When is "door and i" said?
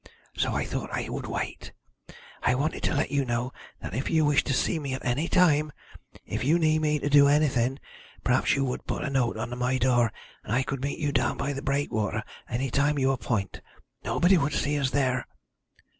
9.77-10.63